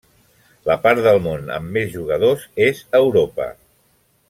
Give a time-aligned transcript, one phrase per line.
[0.69, 3.49] La part del món amb més jugadors és Europa.